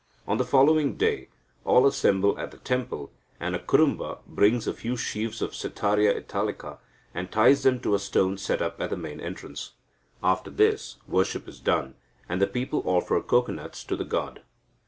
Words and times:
On 0.27 0.39
the 0.39 0.43
following 0.43 0.97
day, 0.97 1.27
all 1.63 1.85
assemble 1.85 2.35
at 2.39 2.49
the 2.49 2.57
temple, 2.57 3.11
and 3.39 3.55
a 3.55 3.59
Kurumba 3.59 4.17
brings 4.25 4.65
a 4.65 4.73
few 4.73 4.97
sheaves 4.97 5.43
of 5.43 5.51
Setaria 5.53 6.17
italica, 6.19 6.79
and 7.13 7.31
ties 7.31 7.61
them 7.61 7.79
to 7.81 7.93
a 7.93 7.99
stone 7.99 8.39
set 8.39 8.63
up 8.63 8.81
at 8.81 8.89
the 8.89 8.97
main 8.97 9.19
entrance. 9.21 9.73
After 10.23 10.49
this, 10.49 10.97
worship 11.07 11.47
is 11.47 11.59
done, 11.59 11.93
and 12.27 12.41
the 12.41 12.47
people 12.47 12.81
offer 12.85 13.21
cocoanuts 13.21 13.83
to 13.83 13.95
the 13.95 14.03
god. 14.03 14.41